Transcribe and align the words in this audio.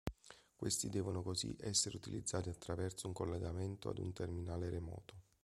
Questi 0.55 0.89
devono 0.89 1.21
così 1.21 1.55
essere 1.59 1.95
utilizzati 1.95 2.49
attraverso 2.49 3.05
un 3.05 3.13
collegamento 3.13 3.87
ad 3.89 3.99
un 3.99 4.11
terminale 4.13 4.67
remoto. 4.71 5.13